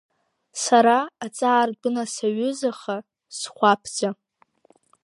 [0.63, 2.97] Сара, аҵаардәына саҩызаха
[3.37, 4.09] схәаԥӡа.